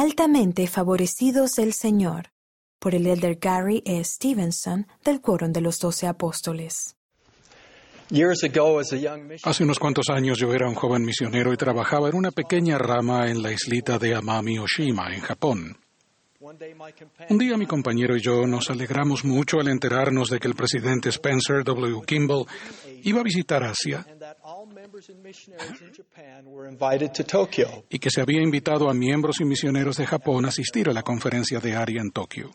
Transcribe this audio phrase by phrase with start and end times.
[0.00, 2.30] Altamente favorecidos del Señor,
[2.78, 4.02] por el elder Gary E.
[4.02, 6.96] Stevenson del Quórum de los Doce Apóstoles.
[9.42, 13.28] Hace unos cuantos años yo era un joven misionero y trabajaba en una pequeña rama
[13.28, 15.76] en la islita de Amami Oshima, en Japón.
[17.28, 21.10] Un día mi compañero y yo nos alegramos mucho al enterarnos de que el presidente
[21.10, 22.00] Spencer W.
[22.06, 22.46] Kimball
[23.02, 24.06] iba a visitar Asia
[27.88, 31.02] y que se había invitado a miembros y misioneros de Japón a asistir a la
[31.02, 32.50] conferencia de ARIA en Tokio.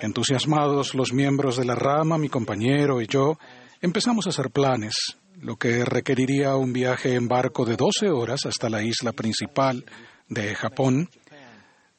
[0.00, 3.38] Entusiasmados, los miembros de la rama, mi compañero y yo,
[3.80, 4.94] empezamos a hacer planes,
[5.40, 9.84] lo que requeriría un viaje en barco de 12 horas hasta la isla principal
[10.28, 11.08] de Japón,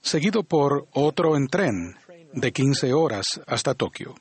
[0.01, 1.95] seguido por otro en tren
[2.33, 4.15] de 15 horas hasta Tokio.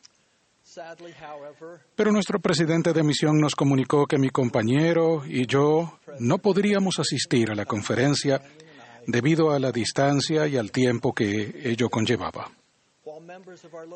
[1.95, 7.51] Pero nuestro presidente de misión nos comunicó que mi compañero y yo no podríamos asistir
[7.51, 8.41] a la conferencia
[9.07, 12.51] debido a la distancia y al tiempo que ello conllevaba.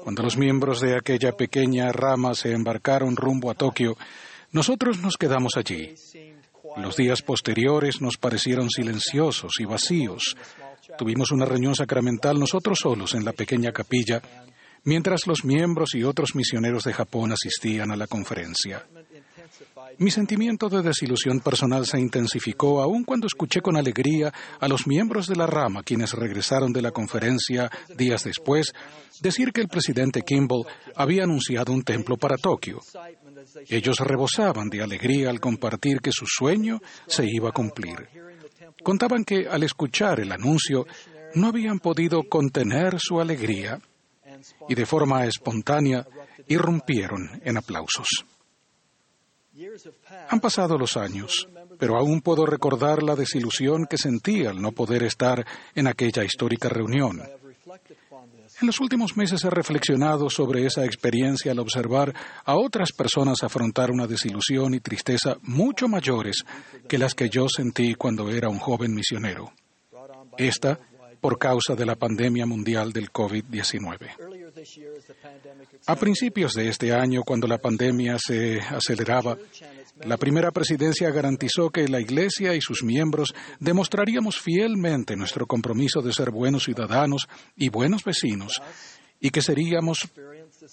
[0.05, 3.97] Cuando los miembros de aquella pequeña rama se embarcaron rumbo a Tokio,
[4.53, 5.95] nosotros nos quedamos allí.
[6.77, 10.37] Los días posteriores nos parecieron silenciosos y vacíos.
[10.97, 14.23] Tuvimos una reunión sacramental nosotros solos en la pequeña capilla,
[14.89, 18.87] mientras los miembros y otros misioneros de Japón asistían a la conferencia.
[19.99, 25.27] Mi sentimiento de desilusión personal se intensificó aun cuando escuché con alegría a los miembros
[25.27, 28.73] de la rama, quienes regresaron de la conferencia días después,
[29.21, 30.65] decir que el presidente Kimball
[30.97, 32.81] había anunciado un templo para Tokio.
[33.69, 38.09] Ellos rebosaban de alegría al compartir que su sueño se iba a cumplir.
[38.83, 40.87] Contaban que al escuchar el anuncio
[41.35, 43.79] no habían podido contener su alegría
[44.69, 46.07] y de forma espontánea
[46.47, 48.09] irrumpieron en aplausos.
[50.29, 55.03] Han pasado los años, pero aún puedo recordar la desilusión que sentí al no poder
[55.03, 55.45] estar
[55.75, 57.21] en aquella histórica reunión.
[58.61, 63.91] En los últimos meses he reflexionado sobre esa experiencia al observar a otras personas afrontar
[63.91, 66.45] una desilusión y tristeza mucho mayores
[66.89, 69.53] que las que yo sentí cuando era un joven misionero.
[70.37, 70.79] Esta
[71.21, 74.28] por causa de la pandemia mundial del COVID-19.
[75.87, 79.37] A principios de este año, cuando la pandemia se aceleraba,
[80.05, 86.13] la primera presidencia garantizó que la Iglesia y sus miembros demostraríamos fielmente nuestro compromiso de
[86.13, 88.61] ser buenos ciudadanos y buenos vecinos
[89.21, 90.09] y que seríamos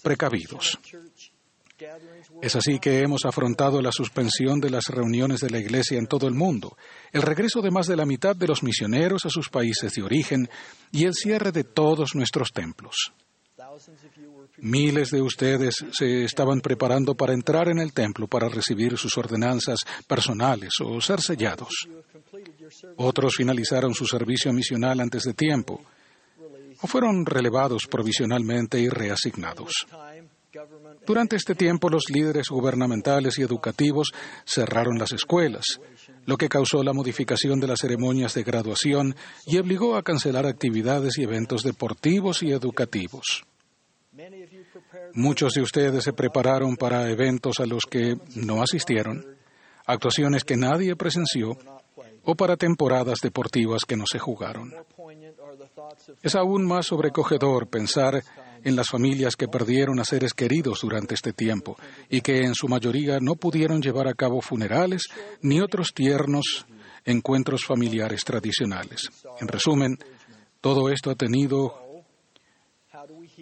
[0.04, 0.80] precavidos.
[2.42, 6.28] Es así que hemos afrontado la suspensión de las reuniones de la Iglesia en todo
[6.28, 6.78] el mundo,
[7.12, 10.50] el regreso de más de la mitad de los misioneros a sus países de origen
[10.92, 13.14] y el cierre de todos nuestros templos.
[14.58, 19.80] Miles de ustedes se estaban preparando para entrar en el templo para recibir sus ordenanzas
[20.08, 21.88] personales o ser sellados.
[22.98, 25.82] Otros finalizaron su servicio misional antes de tiempo
[26.82, 29.88] o fueron relevados provisionalmente y reasignados.
[31.06, 34.14] Durante este tiempo los líderes gubernamentales y educativos
[34.46, 35.66] cerraron las escuelas,
[36.26, 39.16] lo que causó la modificación de las ceremonias de graduación
[39.46, 43.46] y obligó a cancelar actividades y eventos deportivos y educativos.
[45.16, 49.26] Muchos de ustedes se prepararon para eventos a los que no asistieron,
[49.86, 51.58] actuaciones que nadie presenció
[52.24, 54.74] o para temporadas deportivas que no se jugaron.
[56.22, 58.22] Es aún más sobrecogedor pensar
[58.64, 61.78] en las familias que perdieron a seres queridos durante este tiempo
[62.10, 65.04] y que en su mayoría no pudieron llevar a cabo funerales
[65.42, 66.66] ni otros tiernos
[67.06, 69.10] encuentros familiares tradicionales.
[69.40, 69.98] En resumen,
[70.60, 71.85] todo esto ha tenido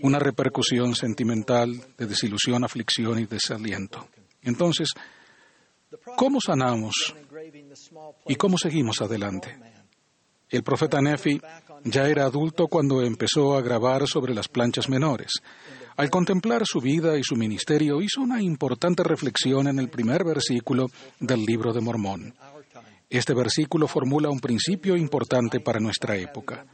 [0.03, 4.07] una repercusión sentimental de desilusión, aflicción y desaliento.
[4.41, 4.89] Entonces,
[6.17, 7.15] ¿cómo sanamos
[8.27, 9.57] y cómo seguimos adelante?
[10.49, 11.39] El profeta Nefi
[11.85, 15.31] ya era adulto cuando empezó a grabar sobre las planchas menores.
[15.95, 20.87] Al contemplar su vida y su ministerio, hizo una importante reflexión en el primer versículo
[21.19, 22.35] del libro de Mormón.
[23.09, 26.65] Este versículo formula un principio importante para nuestra época.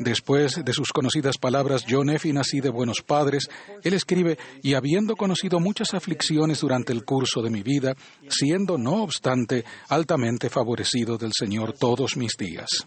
[0.00, 3.50] Después de sus conocidas palabras, yo Nefi nací de buenos padres,
[3.82, 7.94] él escribe, y habiendo conocido muchas aflicciones durante el curso de mi vida,
[8.26, 12.86] siendo no obstante altamente favorecido del Señor todos mis días.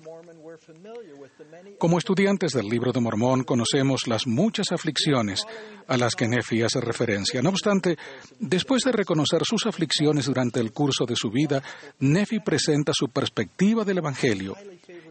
[1.77, 5.45] Como estudiantes del libro de Mormón conocemos las muchas aflicciones
[5.87, 7.41] a las que Nefi hace referencia.
[7.41, 7.97] No obstante,
[8.39, 11.61] después de reconocer sus aflicciones durante el curso de su vida,
[11.99, 14.55] Nefi presenta su perspectiva del Evangelio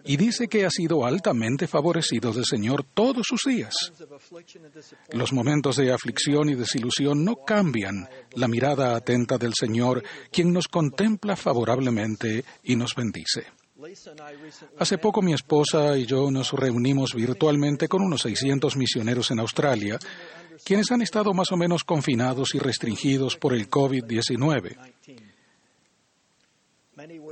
[0.05, 3.75] y dice que ha sido altamente favorecido del Señor todos sus días.
[5.13, 10.69] Los momentos de aflicción y desilusión no cambian la mirada atenta del Señor, quien nos
[10.69, 13.47] contempla favorablemente y nos bendice.
[14.79, 19.99] Hace poco mi esposa y yo nos reunimos virtualmente con unos 600 misioneros en Australia,
[20.65, 24.77] quienes han estado más o menos confinados y restringidos por el COVID-19.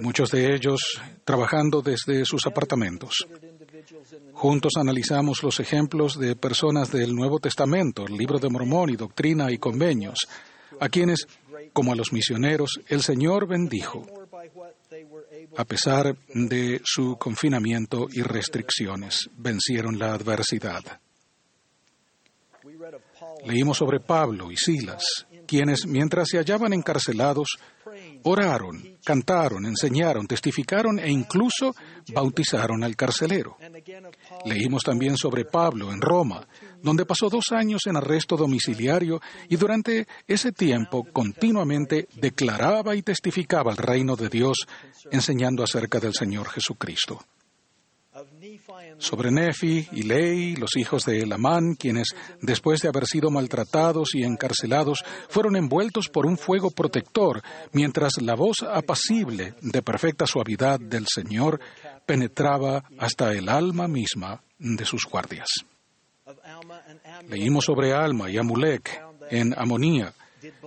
[0.00, 0.80] Muchos de ellos
[1.24, 3.26] trabajando desde sus apartamentos.
[4.32, 9.52] Juntos analizamos los ejemplos de personas del Nuevo Testamento, el libro de Mormón y doctrina
[9.52, 10.26] y convenios,
[10.80, 11.28] a quienes,
[11.72, 14.19] como a los misioneros, el Señor bendijo
[15.56, 20.82] a pesar de su confinamiento y restricciones, vencieron la adversidad.
[23.44, 27.58] Leímos sobre Pablo y Silas, quienes, mientras se hallaban encarcelados,
[28.24, 31.74] oraron, cantaron, enseñaron, testificaron e incluso
[32.12, 33.56] bautizaron al carcelero.
[34.44, 36.46] Leímos también sobre Pablo en Roma,
[36.82, 43.72] donde pasó dos años en arresto domiciliario y durante ese tiempo continuamente declaraba y testificaba
[43.72, 44.66] el reino de Dios,
[45.10, 47.20] enseñando acerca del Señor Jesucristo
[48.98, 52.08] sobre Nefi y Lei, los hijos de Elamán, quienes,
[52.40, 57.42] después de haber sido maltratados y encarcelados, fueron envueltos por un fuego protector,
[57.72, 61.60] mientras la voz apacible de perfecta suavidad del Señor
[62.06, 65.48] penetraba hasta el alma misma de sus guardias.
[67.28, 70.12] Leímos sobre Alma y Amulek en Amonía,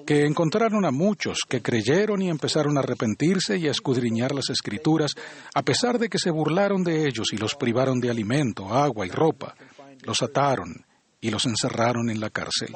[0.05, 5.13] que encontraron a muchos que creyeron y empezaron a arrepentirse y a escudriñar las escrituras,
[5.53, 9.09] a pesar de que se burlaron de ellos y los privaron de alimento, agua y
[9.09, 9.55] ropa,
[10.03, 10.85] los ataron
[11.21, 12.75] y los encerraron en la cárcel.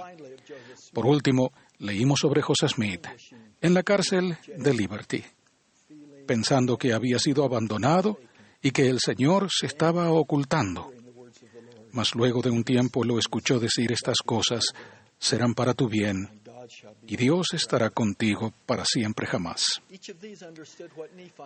[0.94, 3.06] Por último, leímos sobre José Smith
[3.62, 5.24] en la cárcel de Liberty,
[6.26, 8.20] pensando que había sido abandonado
[8.62, 10.92] y que el Señor se estaba ocultando.
[11.92, 14.66] Mas luego de un tiempo lo escuchó decir estas cosas,
[15.20, 16.37] serán para tu bien
[17.08, 19.81] y Dios estará contigo para siempre jamás.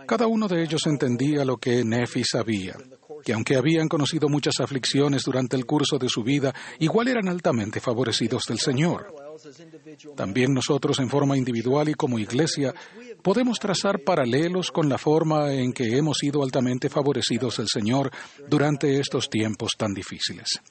[0.05, 2.75] Cada uno de ellos entendía lo que Nefi sabía,
[3.23, 7.79] que aunque habían conocido muchas aflicciones durante el curso de su vida, igual eran altamente
[7.79, 9.13] favorecidos del Señor.
[10.15, 12.73] También nosotros en forma individual y como iglesia
[13.21, 18.11] podemos trazar paralelos con la forma en que hemos sido altamente favorecidos del Señor
[18.47, 20.61] durante estos tiempos tan difíciles.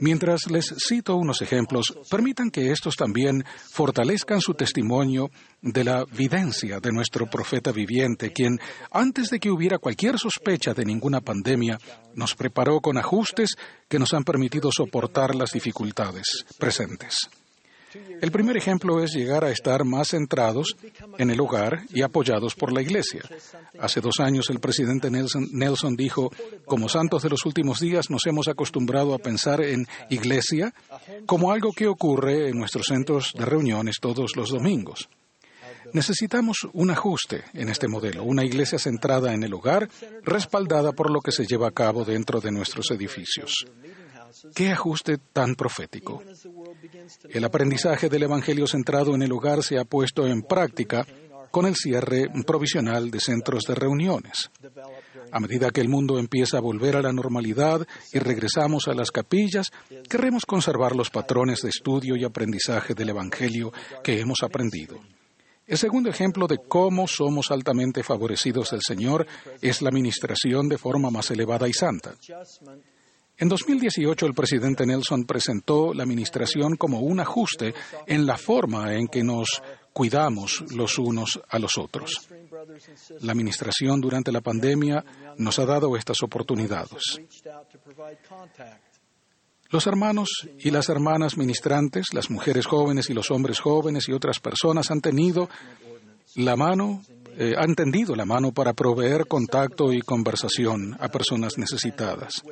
[0.00, 3.42] Mientras les cito unos ejemplos, permitan que estos también
[3.72, 5.30] fortalezcan su testimonio
[5.62, 8.58] de la videncia de nuestro profeta viviente, quien,
[8.90, 11.78] antes de que hubiera cualquier sospecha de ninguna pandemia,
[12.14, 13.56] nos preparó con ajustes
[13.88, 17.16] que nos han permitido soportar las dificultades presentes.
[18.20, 20.76] El primer ejemplo es llegar a estar más centrados
[21.18, 23.22] en el hogar y apoyados por la Iglesia.
[23.78, 26.30] Hace dos años el presidente Nelson, dijo,
[26.66, 30.72] como santos de los últimos días nos hemos acostumbrado a pensar en Iglesia
[31.26, 35.08] como algo que ocurre en nuestros centros de reuniones todos los domingos.
[35.92, 39.88] Necesitamos un ajuste en este modelo, una iglesia centrada en el hogar,
[40.22, 43.66] respaldada por lo que se lleva a cabo dentro de nuestros edificios.
[44.54, 46.22] Qué ajuste tan profético.
[47.28, 51.06] El aprendizaje del Evangelio centrado en el hogar se ha puesto en práctica
[51.50, 54.50] con el cierre provisional de centros de reuniones.
[55.32, 59.10] A medida que el mundo empieza a volver a la normalidad y regresamos a las
[59.10, 59.70] capillas,
[60.08, 63.72] queremos conservar los patrones de estudio y aprendizaje del Evangelio
[64.02, 64.98] que hemos aprendido.
[65.66, 69.26] El segundo ejemplo de cómo somos altamente favorecidos del Señor
[69.62, 72.14] es la ministración de forma más elevada y santa.
[73.40, 77.72] En 2018 el presidente Nelson presentó la administración como un ajuste
[78.06, 79.62] en la forma en que nos
[79.94, 82.28] cuidamos los unos a los otros.
[83.20, 85.02] La administración durante la pandemia
[85.38, 87.18] nos ha dado estas oportunidades.
[89.70, 90.28] Los hermanos
[90.58, 95.00] y las hermanas ministrantes, las mujeres jóvenes y los hombres jóvenes y otras personas han
[95.00, 95.48] tenido
[96.36, 97.02] la mano,
[97.38, 102.42] eh, han tendido la mano para proveer contacto y conversación a personas necesitadas.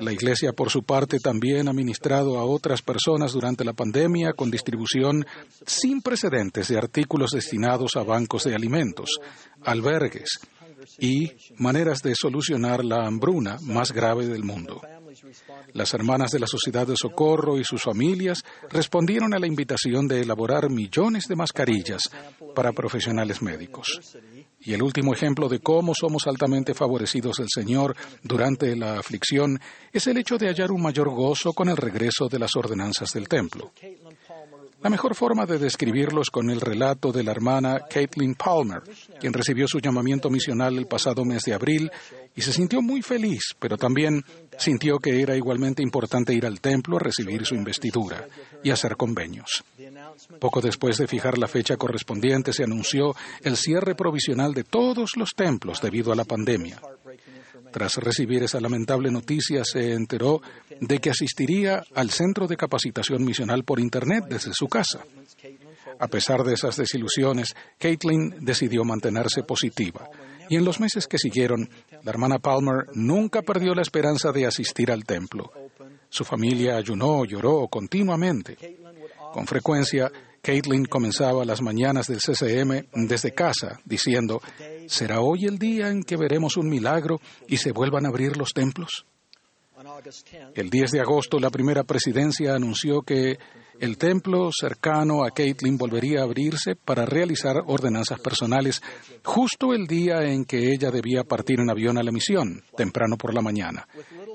[0.00, 4.50] La Iglesia, por su parte, también ha ministrado a otras personas durante la pandemia con
[4.50, 5.26] distribución
[5.66, 9.10] sin precedentes de artículos destinados a bancos de alimentos,
[9.62, 10.40] albergues
[10.98, 14.80] y maneras de solucionar la hambruna más grave del mundo.
[15.72, 20.22] Las hermanas de la Sociedad de Socorro y sus familias respondieron a la invitación de
[20.22, 22.02] elaborar millones de mascarillas
[22.54, 24.00] para profesionales médicos.
[24.60, 29.58] Y el último ejemplo de cómo somos altamente favorecidos del Señor durante la aflicción
[29.92, 33.28] es el hecho de hallar un mayor gozo con el regreso de las ordenanzas del
[33.28, 33.72] templo.
[34.82, 38.82] La mejor forma de describirlos con el relato de la hermana Caitlin Palmer,
[39.20, 41.90] quien recibió su llamamiento misional el pasado mes de abril
[42.34, 44.24] y se sintió muy feliz, pero también
[44.56, 48.26] sintió que era igualmente importante ir al templo a recibir su investidura
[48.62, 49.64] y hacer convenios.
[50.38, 55.34] Poco después de fijar la fecha correspondiente, se anunció el cierre provisional de todos los
[55.34, 56.80] templos debido a la pandemia.
[57.72, 60.40] Tras recibir esa lamentable noticia, se enteró
[60.80, 65.04] de que asistiría al centro de capacitación misional por Internet desde su casa.
[65.98, 70.08] A pesar de esas desilusiones, Caitlin decidió mantenerse positiva.
[70.48, 71.68] Y en los meses que siguieron,
[72.02, 75.52] la hermana Palmer nunca perdió la esperanza de asistir al templo.
[76.08, 78.56] Su familia ayunó, lloró continuamente.
[79.32, 80.10] Con frecuencia,
[80.42, 84.40] Caitlin comenzaba las mañanas del CCM desde casa, diciendo,
[84.90, 88.52] ¿será hoy el día en que veremos un milagro y se vuelvan a abrir los
[88.52, 89.06] templos?
[90.54, 93.38] El 10 de agosto, la primera presidencia anunció que
[93.78, 98.82] el templo cercano a Caitlin volvería a abrirse para realizar ordenanzas personales
[99.24, 103.32] justo el día en que ella debía partir en avión a la misión, temprano por
[103.32, 103.88] la mañana.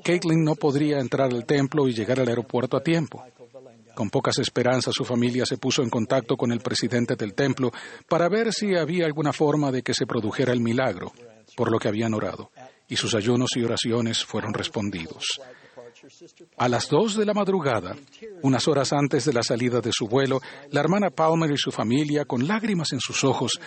[0.03, 3.23] Caitlin no podría entrar al templo y llegar al aeropuerto a tiempo.
[3.95, 7.71] Con pocas esperanzas, su familia se puso en contacto con el presidente del templo
[8.09, 11.13] para ver si había alguna forma de que se produjera el milagro,
[11.55, 12.51] por lo que habían orado,
[12.87, 15.23] y sus ayunos y oraciones fueron respondidos.
[16.57, 17.95] A las dos de la madrugada,
[18.41, 22.25] unas horas antes de la salida de su vuelo, la hermana Palmer y su familia,
[22.25, 23.59] con lágrimas en sus ojos,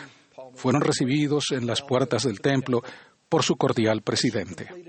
[0.55, 2.83] fueron recibidos en las puertas del templo
[3.29, 4.88] por su cordial presidente.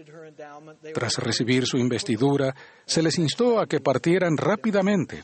[0.94, 5.24] Tras recibir su investidura, se les instó a que partieran rápidamente,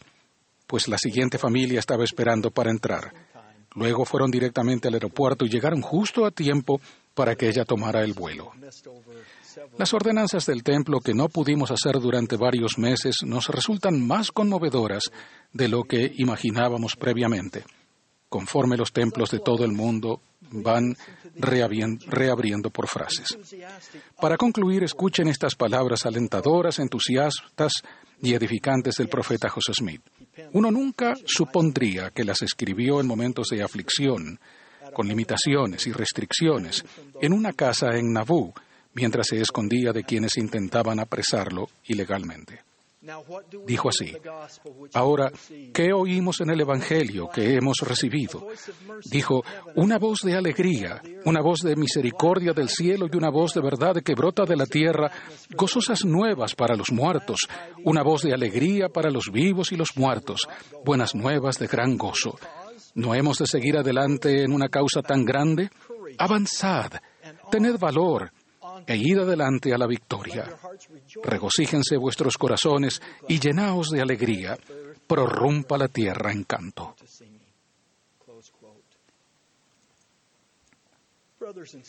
[0.67, 3.13] pues la siguiente familia estaba esperando para entrar.
[3.75, 6.79] Luego fueron directamente al aeropuerto y llegaron justo a tiempo
[7.13, 8.51] para que ella tomara el vuelo.
[9.77, 15.03] Las ordenanzas del templo que no pudimos hacer durante varios meses nos resultan más conmovedoras
[15.51, 17.63] de lo que imaginábamos previamente
[18.29, 20.95] conforme los templos de todo el mundo van
[21.35, 23.37] reabriendo por frases.
[24.19, 27.73] Para concluir, escuchen estas palabras alentadoras, entusiastas
[28.21, 30.01] y edificantes del profeta José Smith.
[30.53, 34.39] Uno nunca supondría que las escribió en momentos de aflicción,
[34.93, 36.83] con limitaciones y restricciones,
[37.21, 38.53] en una casa en Nabú,
[38.93, 42.61] mientras se escondía de quienes intentaban apresarlo ilegalmente.
[43.65, 44.15] Dijo así,
[44.93, 45.31] ahora,
[45.73, 48.47] ¿qué oímos en el Evangelio que hemos recibido?
[49.11, 49.43] Dijo,
[49.75, 53.95] una voz de alegría, una voz de misericordia del cielo y una voz de verdad
[54.03, 55.11] que brota de la tierra,
[55.55, 57.47] gozosas nuevas para los muertos,
[57.83, 60.47] una voz de alegría para los vivos y los muertos,
[60.83, 62.37] buenas nuevas de gran gozo.
[62.95, 65.69] ¿No hemos de seguir adelante en una causa tan grande?
[66.17, 66.93] Avanzad,
[67.51, 68.31] tened valor,
[68.85, 70.45] e id adelante a la victoria.
[71.23, 74.57] Regocíjense vuestros corazones y llenaos de alegría,
[75.07, 76.95] prorrumpa la tierra en canto.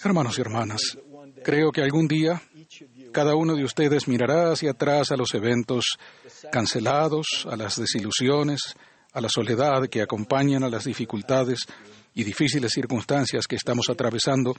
[0.05, 0.99] Hermanos y hermanas,
[1.43, 2.43] creo que algún día
[3.13, 5.85] cada uno de ustedes mirará hacia atrás a los eventos
[6.53, 8.61] cancelados, a las desilusiones,
[9.13, 11.61] a la soledad que acompañan a las dificultades
[12.17, 14.55] y difíciles circunstancias que estamos atravesando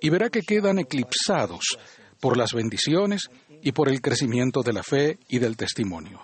[0.00, 1.76] y verá que quedan eclipsados
[2.18, 3.28] por las bendiciones
[3.60, 6.22] y por el crecimiento de la fe y del testimonio.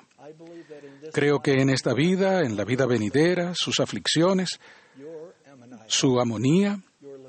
[1.12, 4.58] Creo que en esta vida, en la vida venidera, sus aflicciones,
[5.86, 6.80] su amonía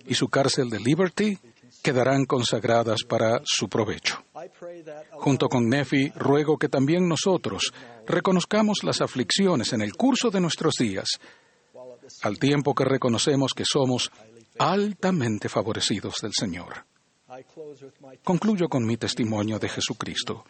[0.08, 1.38] y su cárcel de Liberty
[1.84, 4.24] quedarán consagradas para su provecho.
[5.12, 7.74] Junto con Nefi, ruego que también nosotros
[8.08, 11.20] reconozcamos las aflicciones en el curso de nuestros días
[12.24, 14.12] al tiempo que reconocemos que somos
[14.58, 16.86] altamente favorecidos del Señor.
[18.24, 20.46] Concluyo con mi testimonio de Jesucristo,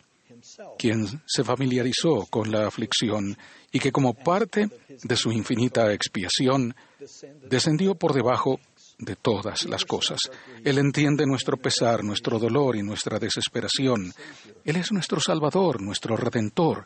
[0.77, 3.37] quien se familiarizó con la aflicción
[3.71, 4.69] y que como parte
[5.03, 6.73] de su infinita expiación
[7.49, 8.59] descendió por debajo
[8.97, 10.19] de todas las cosas.
[10.63, 14.13] Él entiende nuestro pesar, nuestro dolor y nuestra desesperación.
[14.65, 16.85] Él es nuestro Salvador, nuestro Redentor,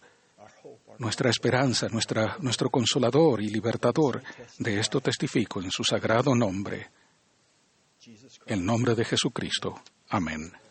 [1.00, 4.22] nuestra esperanza, nuestra, nuestro consolador y libertador.
[4.60, 6.90] De esto testifico en su sagrado nombre,
[8.46, 9.82] el nombre de Jesucristo.
[10.10, 10.63] Amén.